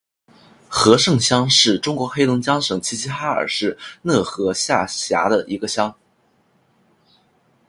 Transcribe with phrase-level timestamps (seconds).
[0.67, 5.93] 和盛乡是中国黑龙江省齐齐哈尔市讷河市下辖的一个乡。